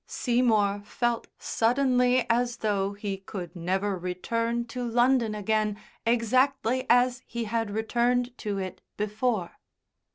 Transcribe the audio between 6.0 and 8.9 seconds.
exactly as he had returned to it